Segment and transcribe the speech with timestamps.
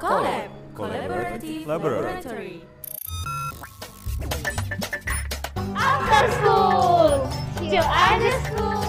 [0.00, 0.50] Collab.
[0.74, 2.64] Collaborative Laboratory.
[5.76, 8.81] After school, still ada school.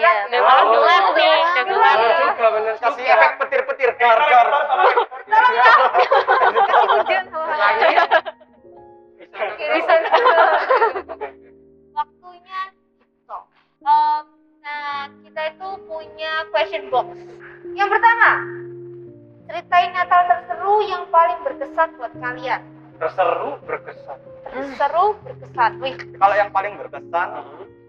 [0.00, 0.72] Iya, udah malam Oh.
[0.72, 1.96] gelap nih, udah gelap.
[2.00, 4.46] Bener juga, bener Kasih efek petir-petir, gar, gar.
[6.90, 7.24] hujan.
[9.60, 9.94] Bisa
[11.92, 12.60] Waktunya
[12.96, 13.42] TikTok.
[13.80, 14.24] Em,
[14.58, 17.08] nah, kita itu punya question box.
[17.70, 18.30] Yang pertama,
[19.46, 22.60] ceritain Natal terseru yang paling berkesan buat kalian.
[22.96, 24.18] Terseru, berkesan.
[24.44, 25.70] Terseru, berkesan.
[25.78, 27.28] Wih, Kalau yang paling berkesan,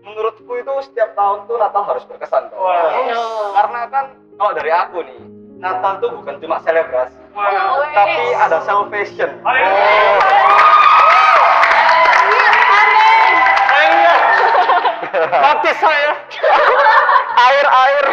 [0.02, 2.66] menurutku itu setiap tahun tuh Natal harus berkesan dong.
[3.54, 5.20] Karena kan kalau dari aku nih,
[5.58, 8.42] Natal tuh bukan cuma selebrasi, Oh, tapi yes.
[8.42, 9.30] ada salvation.
[9.42, 10.18] Oh.
[15.12, 16.12] Baptis saya.
[17.42, 18.06] air air.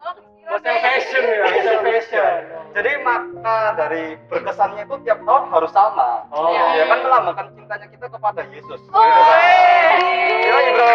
[0.00, 0.14] Oh,
[0.58, 2.32] Salvation ya, salvation.
[2.70, 6.26] Jadi maka dari berkesannya itu tiap tahun harus sama.
[6.30, 6.50] Oh.
[6.50, 8.80] Ya kan melambangkan cintanya kita kepada Yesus.
[8.90, 9.30] Oh, Gitu kan.
[9.30, 10.50] wey.
[10.50, 10.90] Yoi, bro.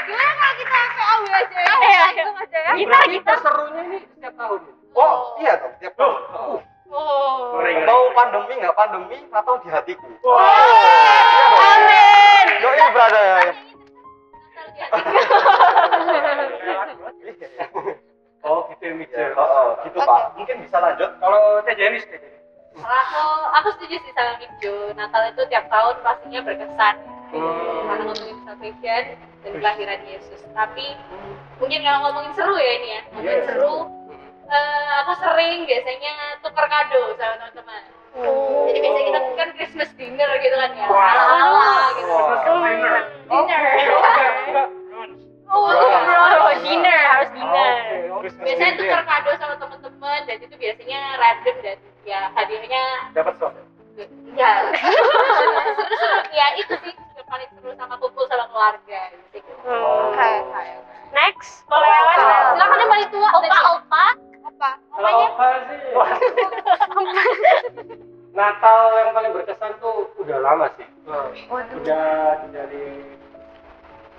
[0.00, 1.68] Gimana kalau kita PAW aja ya?
[1.70, 2.72] Iya, Langsung aja ya?
[2.74, 3.36] Gitar, gitar.
[3.40, 4.60] serunya ini setiap tahun.
[4.90, 6.16] Oh, iya dong, tiap tahun.
[6.32, 6.56] Oh.
[6.90, 8.08] Mau
[8.50, 10.10] pandemi nggak pandemi, atau di hatiku.
[10.26, 10.34] Oh.
[10.34, 11.62] Iya dong.
[11.70, 12.46] Amin.
[12.58, 13.54] Yoi, brother.
[18.42, 18.98] Oh, gitu ya.
[19.14, 20.34] Ya, oh, oh, gitu Pak.
[20.34, 21.10] Mungkin bisa lanjut.
[21.22, 22.02] Kalau Teh Jenis.
[22.74, 23.22] Kalau aku,
[23.54, 24.74] aku setuju sih sama Mijo.
[24.98, 26.94] Natal itu tiap tahun pastinya berkesan.
[27.30, 29.04] Karena ngomongin salvation
[29.46, 30.42] dan kelahiran Yesus.
[30.50, 30.98] Tapi
[31.62, 33.46] mungkin kalau ngomongin seru ya ini ya, ngomongin Iya.
[33.46, 33.76] seru.
[34.50, 37.99] eh, aku sering biasanya tukar kado sama teman-teman.
[38.20, 41.10] Jadi biasanya kita kan Christmas dinner gitu kan ya, Wah.
[41.10, 42.10] ala-ala gitu.
[42.10, 42.38] Wah.
[42.68, 42.94] Dinner.
[43.30, 43.44] Oh,
[45.50, 46.54] Oh, bro.
[46.62, 47.74] dinner harus dinner.
[48.22, 48.86] Christmas Biasanya dinner.
[48.86, 53.52] tukar kado sama teman-teman dan itu biasanya random dan ya hadiahnya Dapat sok.
[54.32, 54.52] ya
[56.38, 59.39] ya itu sih yang paling seru sama kumpul sama keluarga gitu.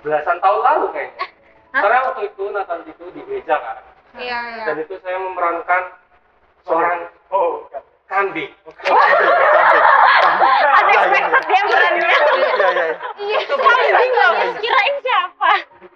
[0.01, 1.25] Belasan tahun lalu kayaknya.
[1.71, 3.77] Karena waktu itu Natal itu di gereja kan.
[4.13, 4.63] Iya, iya.
[4.67, 5.83] Dan itu saya memerankan
[6.61, 6.99] seorang
[7.31, 7.63] Oh,
[8.05, 8.51] kambing.
[8.59, 9.83] kambing, kambing.
[10.51, 12.03] Unexpected dia perannya.
[12.03, 12.87] Iya, iya, iya.
[13.15, 14.03] Iya, Itu berkesan.
[14.03, 15.51] Nggak kirain siapa?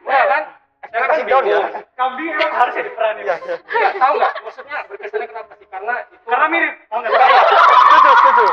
[0.08, 0.44] Nah kan?
[0.86, 1.60] Saya kan Kasih down ya.
[2.00, 3.56] Kambing emang harus jadi peran Iya, iya.
[3.60, 4.34] Nggak tahu nggak?
[4.42, 5.68] Maksudnya berkesannya kenapa sih?
[5.68, 6.74] Karena itu karena mirip.
[6.88, 8.46] Setuju, setuju.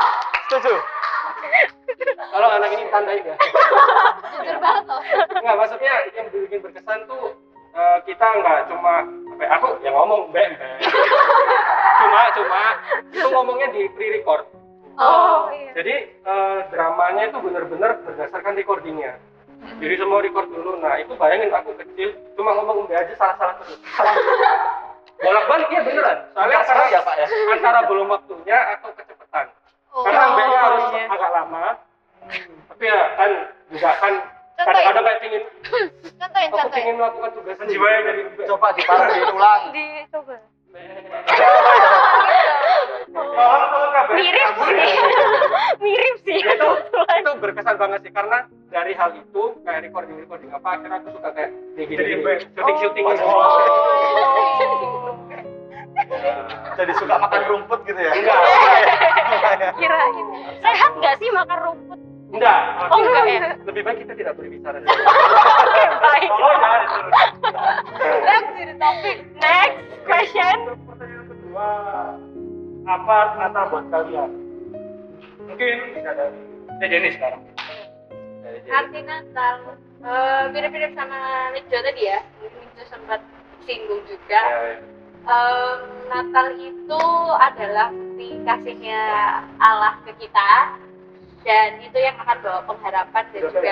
[0.43, 0.73] Setuju.
[2.33, 3.37] Kalau anak ini tandain ya.
[4.41, 5.01] Jujur banget loh.
[5.43, 7.37] Nggak, maksudnya yang bikin berkesan tuh
[7.77, 10.51] eh, kita nggak cuma apa ya, aku yang ngomong bem.
[12.01, 12.61] cuma cuma
[13.13, 14.45] itu ngomongnya di pre-record.
[14.97, 15.71] Oh, iya.
[15.77, 19.17] Jadi eh, dramanya itu benar-benar berdasarkan recordingnya.
[19.79, 20.77] Jadi semua record dulu.
[20.83, 23.79] Nah itu bayangin aku kecil cuma ngomong be aja salah-salah terus.
[25.23, 26.17] Bolak-balik ya beneran.
[26.35, 27.27] Soalnya sekali ya, Pak, ya?
[27.55, 29.22] antara belum waktunya atau kecepatan.
[29.93, 30.01] Oh.
[30.01, 31.05] Karena B-nya harus iya.
[31.05, 31.65] agak lama.
[32.73, 33.31] Tapi ya kan
[33.69, 34.13] juga kan
[34.57, 35.43] kadang-kadang kayak pingin
[36.19, 36.73] Contohin, aku contohin.
[36.73, 39.61] pingin melakukan tugas jiwanya jadi Coba diparahin ulang.
[39.69, 40.35] Dicoba.
[43.13, 43.61] Kabar.
[44.17, 44.89] Mirip sih.
[45.77, 46.37] Mirip sih.
[46.41, 50.97] Ya, itu itu berkesan banget sih karena dari hal itu kayak recording recording apa akhirnya
[51.05, 53.21] aku suka kayak di gini syuting syuting gitu.
[53.29, 55.12] Oh.
[56.73, 58.11] Jadi suka makan rumput gitu ya?
[58.17, 58.39] Enggak.
[59.29, 59.69] Enggak ya?
[59.77, 60.27] Kirain.
[60.63, 61.99] Sehat nggak sih makan rumput?
[62.33, 62.59] Enggak.
[62.89, 63.39] Oh enggak ya?
[63.69, 64.77] Lebih baik kita tidak berbicara.
[66.05, 66.29] Baik.
[66.33, 67.13] Tolong jangan disuruh.
[68.25, 69.17] Back to the topic.
[69.37, 69.77] Next
[70.09, 70.55] question.
[70.89, 71.69] Pertanyaan kedua,
[72.89, 74.31] apa Natal buat kalian?
[75.45, 76.37] Mungkin bisa dari
[76.81, 77.41] ya Jenny sekarang.
[78.63, 79.55] Arti Natal
[80.01, 81.17] eh, mirip-mirip sama
[81.53, 82.19] Nijo tadi ya.
[82.41, 83.21] Nijo sempat
[83.69, 84.41] singgung juga.
[84.41, 84.92] Ya, ya
[85.27, 85.77] um,
[86.11, 87.03] Natal itu
[87.39, 89.01] adalah bukti kasihnya
[89.57, 90.51] Allah ke kita
[91.43, 93.71] dan itu yang akan bawa pengharapan dan juga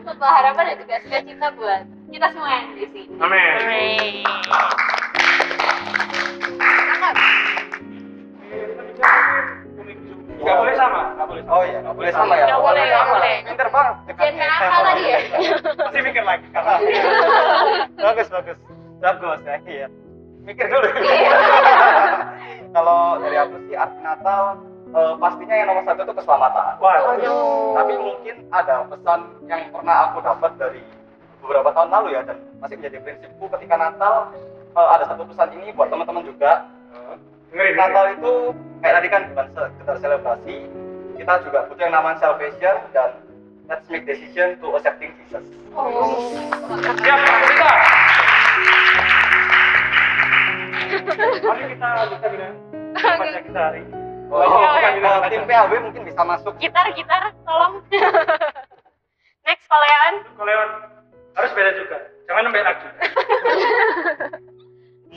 [0.00, 3.14] Untuk harapan dan juga kita buat kita semua yang di sini.
[3.20, 3.54] Amin.
[3.60, 4.24] Amin.
[10.38, 11.52] Gak boleh sama, gak boleh sama.
[11.52, 12.46] Oh iya, gak boleh sama ya.
[12.48, 13.27] Gak boleh, gak boleh
[13.78, 15.18] banget Jangan nakal tadi ya.
[15.78, 16.74] masih mikir lagi karena
[18.04, 18.58] bagus bagus.
[18.98, 19.86] Bagus ya iya.
[20.42, 20.88] Mikir dulu.
[22.74, 24.58] Kalau dari aku sih arti Natal
[24.90, 26.74] eh, pastinya yang nomor satu itu keselamatan.
[26.82, 27.76] Waduh.
[27.78, 30.82] tapi mungkin ada pesan yang pernah aku dapat dari
[31.38, 34.14] beberapa tahun lalu ya dan masih menjadi prinsipku ketika Natal
[34.74, 36.66] eh, ada satu pesan ini buat teman-teman juga.
[37.48, 38.52] Natal itu
[38.84, 40.56] kayak tadi kan bukan sekedar selebrasi
[41.18, 43.10] kita juga butuh yang namanya salvation dan
[43.68, 45.44] let's make decision to accepting Jesus
[45.78, 46.34] Oh.
[46.98, 47.70] Siap, kita.
[51.38, 52.54] Mari kita kita bilang
[52.98, 53.82] baca kita hari.
[54.28, 55.28] Oh, Oh, bukan iya.
[55.30, 57.80] tim PAW mungkin bisa masuk Gitar, gitar, tolong.
[59.46, 60.14] Next, kolean.
[60.36, 60.70] Lewat
[61.32, 61.96] harus beda juga.
[62.26, 62.86] Jangan nembek lagi.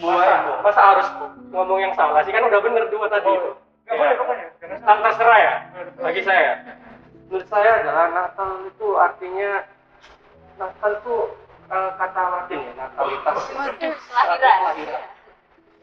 [0.01, 1.07] Masa, masa harus
[1.51, 3.51] ngomong yang salah sih kan udah bener dua tadi itu.
[3.85, 4.45] Nggak boleh, nggak boleh.
[4.81, 5.53] Tak terserah ya.
[5.99, 6.51] Bagi saya.
[7.31, 9.63] Menurut saya adalah Natal itu artinya
[10.59, 11.15] Natal itu
[11.71, 13.35] eh, kata Latin ya, natalitas.
[13.47, 13.95] Kelahiran.
[14.35, 15.03] Kelahiran.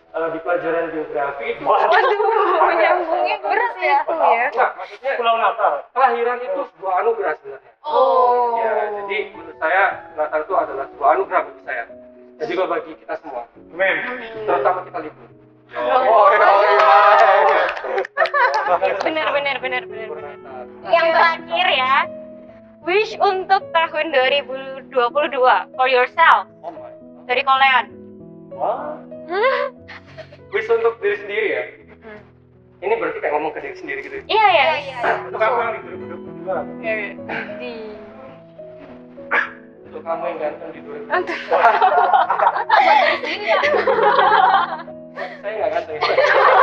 [0.08, 3.98] Kalau di pelajaran geografi itu Waduh, nyambungnya berat ya.
[4.04, 5.72] Enggak, maksudnya Pulau Natal.
[5.96, 7.72] Kelahiran itu sebuah anugerah sebenarnya.
[7.80, 8.60] Oh.
[8.60, 9.82] Ya, jadi menurut saya
[10.20, 11.84] Natal itu adalah sebuah anugerah bagi saya.
[12.36, 13.42] Dan juga bagi kita semua.
[13.72, 13.96] Amin.
[14.44, 15.28] Terutama kita libur.
[15.72, 17.27] oh iya iya
[19.02, 20.08] Bener, bener, bener, bener, bener.
[20.88, 22.06] Yang terakhir ya.
[22.86, 24.86] Wish untuk tahun 2022
[25.76, 26.72] for yourself oh
[27.28, 27.90] dari kolean.
[28.54, 28.96] Wah.
[30.54, 31.64] Wish untuk diri sendiri ya.
[32.78, 34.22] Ini berarti kayak ngomong ke diri sendiri gitu.
[34.30, 34.62] Iya, iya.
[35.26, 35.80] Untuk kamu yang di
[36.46, 36.78] 2022.
[37.58, 37.74] Di
[39.90, 41.10] Untuk kamu yang ganteng di 2022.
[45.42, 45.98] Saya nggak ganteng.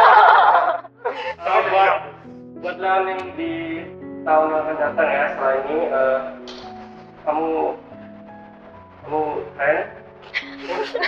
[2.85, 3.81] Lawan yang di
[4.21, 6.19] tahun yang akan datang ya setelah ini eh,
[7.25, 7.49] kamu
[9.01, 9.21] kamu
[9.57, 9.79] keren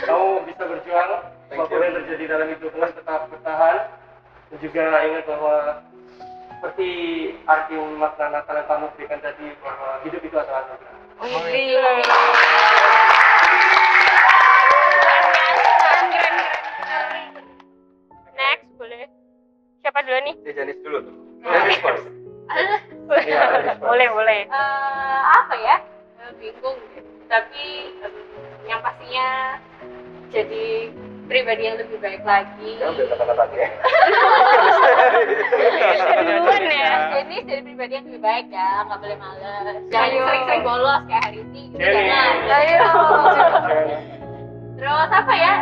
[0.09, 3.94] kamu bisa berjuang apa pun yang terjadi dalam hidupmu tetap bertahan
[4.50, 5.85] dan juga ingat bahwa
[6.50, 6.89] seperti
[7.45, 10.97] arti makna Natal yang kamu berikan tadi bahwa hidup itu adalah anugerah.
[16.09, 17.45] Keren, keren.
[18.33, 19.06] Next, boleh.
[19.85, 20.33] Siapa dulu nih?
[20.41, 22.06] Si Janis dulu tuh Janis first
[23.07, 23.44] Iya,
[23.80, 24.39] boleh, boleh.
[24.51, 25.80] Eh, apa ya?
[26.28, 26.75] Eh, bingung.
[27.31, 28.13] Tapi em,
[28.68, 29.56] yang pastinya
[30.28, 30.92] jadi
[31.28, 32.80] pribadi yang lebih baik lagi.
[32.80, 33.06] Ya udah
[33.56, 33.69] ya.
[36.19, 36.92] Keduluan ya.
[37.16, 38.69] jadi jadi pribadi yang lebih baik ya.
[38.88, 39.78] Nggak boleh males.
[39.88, 41.63] Jangan sering-sering bolos kayak hari ini.
[41.80, 42.36] Jangan.
[42.48, 42.86] Ayo.
[44.78, 45.54] terus apa ya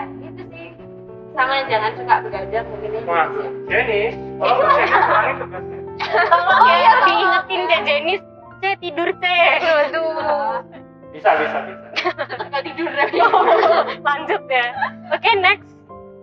[1.36, 3.50] sama jangan suka begadang mungkin itu Wah, sih.
[3.68, 4.02] Jenny,
[4.40, 5.80] tolong Jenny kurangin tugasnya.
[6.32, 8.22] Tolong ya diingetin Cek Jenis.
[8.64, 9.60] Cek tidur Cek.
[9.62, 10.64] Aduh.
[11.12, 11.88] Bisa, bisa, bisa.
[12.40, 13.08] Suka tidur deh
[14.08, 14.66] Lanjut ya.
[15.12, 15.72] Oke, next.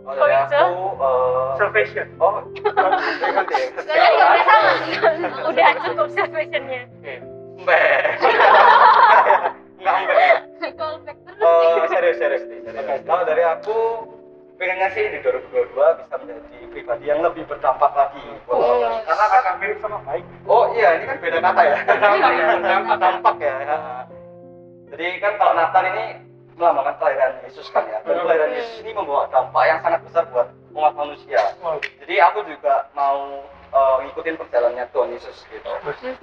[0.03, 0.59] oh dari aku
[0.99, 2.07] eh, Salvation.
[2.19, 2.73] oh ya
[3.87, 6.83] Soalnya nggak Udah cukup salvationnya.
[6.99, 7.15] Oke.
[7.63, 8.05] Mbak.
[9.79, 9.97] Mbak.
[10.59, 11.01] terus
[11.43, 12.59] Eh, serius serius nih.
[12.67, 13.01] serius.
[13.03, 13.79] Kalau dari aku
[14.63, 16.39] pengennya sih di 2022 bisa menjadi
[16.71, 19.03] pribadi yang lebih berdampak lagi orang lain.
[19.03, 20.25] Karena kan akan mirip sama baik.
[20.47, 21.77] oh iya ini kan beda kata ya.
[21.99, 23.55] Dampak ya, dampak dampak ya.
[24.87, 26.05] Jadi kan kalau Natal ini
[26.55, 27.99] melambangkan kelahiran Yesus kan ya.
[28.07, 31.41] Dan kelahiran Yesus ini membawa dampak yang sangat besar buat umat manusia.
[31.99, 33.43] Jadi aku juga mau
[33.73, 35.71] eh, ngikutin perjalanannya Tuhan Yesus gitu.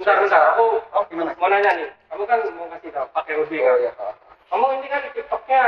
[0.00, 0.42] Bentar, bentar.
[0.56, 1.36] Aku Oh gimana?
[1.36, 1.92] mau nanya nih.
[2.08, 3.82] Kamu kan mau kasih dampak yang lebih Oh kan?
[3.84, 3.92] iya.
[4.48, 5.62] Kamu ini kan TikToknya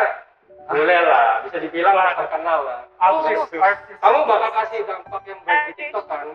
[0.73, 2.81] boleh lah, bisa dibilang lah terkenal lah.
[2.97, 3.97] Artis, artis.
[4.00, 6.29] Kamu bakal kasih dampak yang baik di TikTok kan?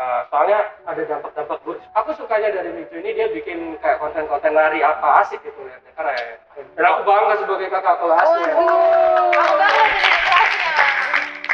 [0.00, 0.58] Nah, soalnya
[0.88, 1.82] ada dampak-dampak buruk.
[1.92, 6.36] Aku sukanya dari Mijo ini dia bikin kayak konten-konten nari apa asik gitu lihatnya keren.
[6.72, 8.48] Dan aku bangga sebagai kakak kelasnya.
[8.48, 8.64] aku
[9.60, 10.70] banget jadi kelasnya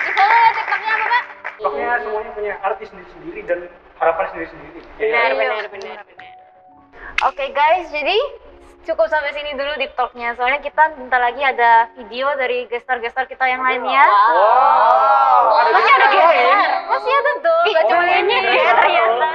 [0.07, 1.25] di sana ya tiktoknya apa pak
[1.57, 3.59] Pokoknya semuanya punya artis sendiri-sendiri dan
[3.99, 4.81] harapan sendiri-sendiri.
[5.01, 6.35] Benar, benar, benar, benar.
[7.27, 8.17] Oke guys, jadi
[8.87, 10.39] cukup sampai sini dulu di talknya.
[10.39, 14.07] Soalnya kita bentar lagi ada video dari gestar-gestar kita yang lainnya.
[14.07, 15.75] Wow.
[15.75, 16.71] Masih ada gestar gestar?
[16.87, 17.63] Masih ada tuh.
[17.75, 19.31] Gak cuma ini ya ternyata.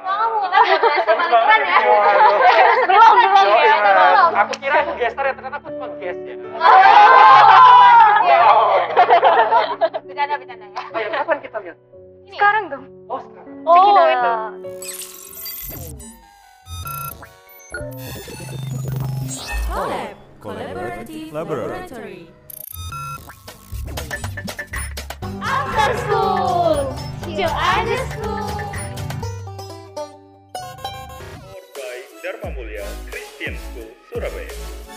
[0.00, 1.78] kamu kita buat bahasa paling keren ya
[2.88, 3.74] Belum, belum ya.
[4.44, 6.34] Aku kira aku gestar ya, ternyata aku cuma guest ya.
[10.04, 11.78] bercanda bercanda ya Ayo, kapan kita lihat?
[12.30, 12.84] Sekarang dong.
[13.10, 13.54] Oh, sekarang.
[13.66, 14.32] Oh, itu.
[19.70, 22.26] Collab Collaborative Laboratory.
[25.38, 26.90] After school.
[27.22, 28.50] Still ada school.
[32.18, 34.89] Dharma Mulia Christian School, Surabaya.